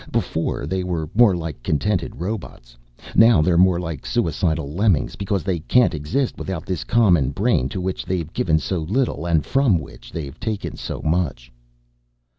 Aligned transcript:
Before 0.11 0.65
they 0.65 0.83
were 0.83 1.11
more 1.13 1.35
like 1.37 1.61
contented 1.61 2.15
robots. 2.15 2.75
Now 3.13 3.39
they're 3.43 3.55
more 3.55 3.79
like 3.79 4.03
suicidal 4.03 4.73
lemmings 4.73 5.15
because 5.15 5.43
they 5.43 5.59
can't 5.59 5.93
exist 5.93 6.39
without 6.39 6.65
this 6.65 6.83
common 6.83 7.29
brain 7.29 7.69
to 7.69 7.79
which 7.79 8.03
they've 8.03 8.33
given 8.33 8.57
so 8.57 8.79
little 8.79 9.27
and 9.27 9.45
from 9.45 9.77
which 9.77 10.11
they've 10.11 10.39
taken 10.39 10.75
so 10.75 11.03
much." 11.03 11.51